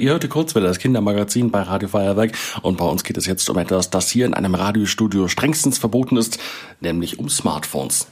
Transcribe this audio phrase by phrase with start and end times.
[0.00, 2.30] Ihr hört die Kurzwelle, das Kindermagazin bei Radio Feuerwerk
[2.62, 6.16] und bei uns geht es jetzt um etwas, das hier in einem Radiostudio strengstens verboten
[6.16, 6.38] ist,
[6.78, 8.06] nämlich um Smartphones.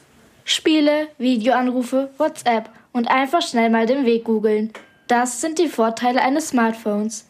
[0.44, 4.72] Spiele, Videoanrufe, WhatsApp und einfach schnell mal den Weg googeln.
[5.06, 7.28] Das sind die Vorteile eines Smartphones.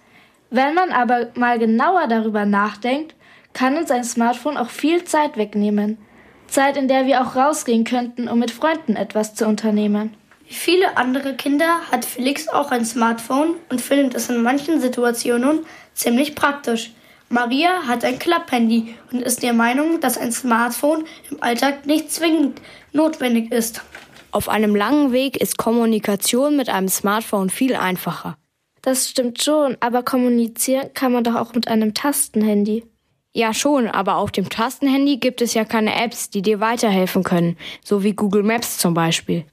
[0.49, 3.15] Wenn man aber mal genauer darüber nachdenkt,
[3.53, 5.99] kann uns ein Smartphone auch viel Zeit wegnehmen.
[6.47, 10.15] Zeit, in der wir auch rausgehen könnten, um mit Freunden etwas zu unternehmen.
[10.49, 15.67] Wie viele andere Kinder hat Felix auch ein Smartphone und findet es in manchen Situationen
[15.93, 16.93] ziemlich praktisch.
[17.29, 22.61] Maria hat ein Klapphandy und ist der Meinung, dass ein Smartphone im Alltag nicht zwingend
[22.93, 23.83] notwendig ist.
[24.31, 28.37] Auf einem langen Weg ist Kommunikation mit einem Smartphone viel einfacher.
[28.83, 32.85] Das stimmt schon, aber kommunizieren kann man doch auch mit einem Tastenhandy.
[33.33, 37.57] Ja schon, aber auf dem Tastenhandy gibt es ja keine Apps, die dir weiterhelfen können,
[37.83, 39.45] so wie Google Maps zum Beispiel.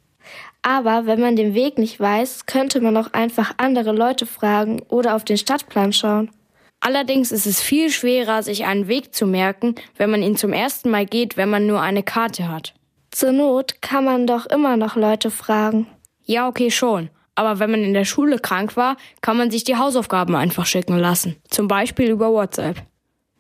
[0.64, 5.16] Aber wenn man den Weg nicht weiß, könnte man auch einfach andere Leute fragen oder
[5.16, 6.32] auf den Stadtplan schauen.
[6.80, 10.90] Allerdings ist es viel schwerer, sich einen Weg zu merken, wenn man ihn zum ersten
[10.90, 12.74] Mal geht, wenn man nur eine Karte hat.
[13.12, 15.86] Zur Not kann man doch immer noch Leute fragen.
[16.24, 17.10] Ja, okay, schon.
[17.36, 20.98] Aber wenn man in der Schule krank war, kann man sich die Hausaufgaben einfach schicken
[20.98, 21.36] lassen.
[21.50, 22.78] Zum Beispiel über WhatsApp.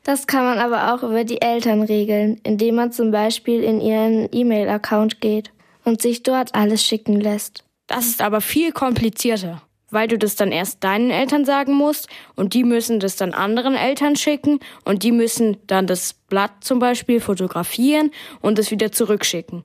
[0.03, 4.28] Das kann man aber auch über die Eltern regeln, indem man zum Beispiel in ihren
[4.31, 5.53] E-Mail-Account geht
[5.84, 7.64] und sich dort alles schicken lässt.
[7.88, 12.53] Das ist aber viel komplizierter, weil du das dann erst deinen Eltern sagen musst und
[12.53, 17.20] die müssen das dann anderen Eltern schicken und die müssen dann das Blatt zum Beispiel
[17.20, 19.64] fotografieren und es wieder zurückschicken.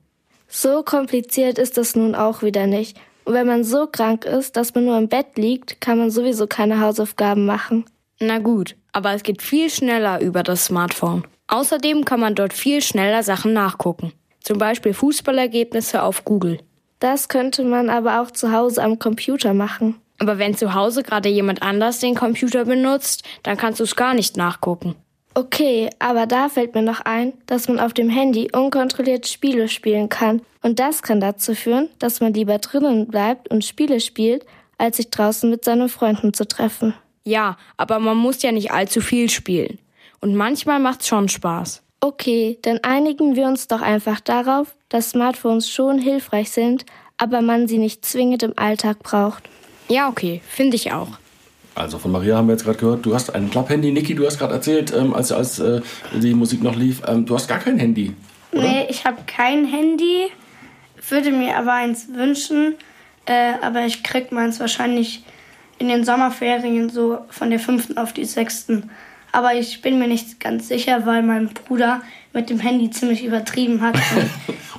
[0.48, 2.96] So kompliziert ist das nun auch wieder nicht.
[3.24, 6.46] Und wenn man so krank ist, dass man nur im Bett liegt, kann man sowieso
[6.46, 7.84] keine Hausaufgaben machen.
[8.20, 11.24] Na gut, aber es geht viel schneller über das Smartphone.
[11.46, 14.12] Außerdem kann man dort viel schneller Sachen nachgucken.
[14.48, 16.60] Zum Beispiel Fußballergebnisse auf Google.
[17.00, 19.96] Das könnte man aber auch zu Hause am Computer machen.
[20.20, 24.14] Aber wenn zu Hause gerade jemand anders den Computer benutzt, dann kannst du es gar
[24.14, 24.94] nicht nachgucken.
[25.34, 30.08] Okay, aber da fällt mir noch ein, dass man auf dem Handy unkontrolliert Spiele spielen
[30.08, 30.40] kann.
[30.62, 34.46] Und das kann dazu führen, dass man lieber drinnen bleibt und Spiele spielt,
[34.78, 36.94] als sich draußen mit seinen Freunden zu treffen.
[37.22, 39.78] Ja, aber man muss ja nicht allzu viel spielen.
[40.22, 41.82] Und manchmal macht's schon Spaß.
[42.00, 46.86] Okay, dann einigen wir uns doch einfach darauf, dass Smartphones schon hilfreich sind,
[47.16, 49.48] aber man sie nicht zwingend im Alltag braucht.
[49.88, 51.08] Ja, okay, finde ich auch.
[51.74, 53.92] Also von Maria haben wir jetzt gerade gehört, du hast ein Klapphandy.
[53.92, 55.80] Niki, du hast gerade erzählt, ähm, als, als äh,
[56.12, 58.14] die Musik noch lief, ähm, du hast gar kein Handy.
[58.52, 58.62] Oder?
[58.62, 60.26] Nee, ich habe kein Handy,
[61.08, 62.74] würde mir aber eins wünschen,
[63.26, 65.24] äh, aber ich krieg meins wahrscheinlich
[65.78, 68.90] in den Sommerferien so von der fünften auf die sechsten.
[69.32, 72.02] Aber ich bin mir nicht ganz sicher, weil mein Bruder
[72.32, 73.96] mit dem Handy ziemlich übertrieben hat.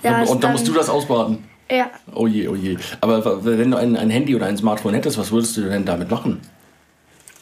[0.02, 1.44] Und, und, und dann musst du das ausbaden.
[1.70, 1.90] Ja.
[2.16, 2.78] Oh je, oh je.
[3.02, 6.10] Aber wenn du ein, ein Handy oder ein Smartphone hättest, was würdest du denn damit
[6.10, 6.40] machen?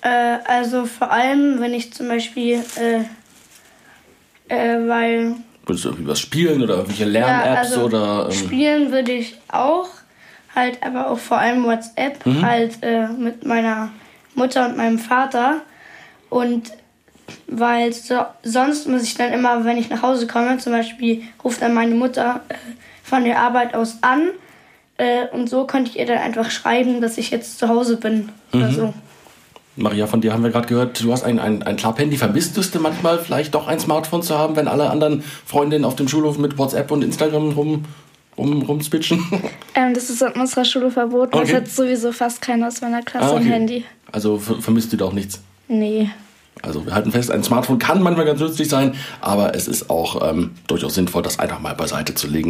[0.02, 3.04] Äh, also vor allem, wenn ich zum Beispiel, äh,
[4.54, 5.36] äh, weil...
[5.68, 8.26] Würdest du irgendwie was spielen oder irgendwelche Lern-Apps ja, also oder...
[8.26, 9.90] Ähm, spielen würde ich auch,
[10.56, 12.42] halt aber auch vor allem WhatsApp, Mhm.
[12.44, 13.90] halt äh, mit meiner
[14.34, 15.62] Mutter und meinem Vater.
[16.30, 16.72] Und
[17.48, 21.62] weil so, sonst muss ich dann immer, wenn ich nach Hause komme, zum Beispiel ruft
[21.62, 22.54] dann meine Mutter äh,
[23.04, 24.30] von der Arbeit aus an.
[24.98, 28.30] Äh, und so konnte ich ihr dann einfach schreiben, dass ich jetzt zu Hause bin.
[28.54, 28.72] Oder Mhm.
[28.76, 28.94] so.
[29.80, 32.18] Maria, von dir haben wir gerade gehört, du hast ein, ein, ein Klapphandy.
[32.18, 35.86] Vermisst du es denn manchmal, vielleicht doch ein Smartphone zu haben, wenn alle anderen Freundinnen
[35.86, 37.86] auf dem Schulhof mit WhatsApp und Instagram rum,
[38.38, 39.24] rum, rumspitchen?
[39.76, 41.36] Ähm, das ist in unserer Schule verboten.
[41.36, 41.46] Okay.
[41.52, 43.44] Das hat sowieso fast keiner aus meiner Klasse Ah, okay.
[43.44, 43.86] ein Handy.
[44.12, 45.40] Also ver vermisst du doch nichts.
[45.68, 46.10] Nee.
[46.62, 50.30] Also wir halten fest, ein Smartphone kann manchmal ganz nützlich sein, aber es ist auch
[50.30, 52.46] ähm, durchaus sinnvoll, das einfach mal beiseite zu legen.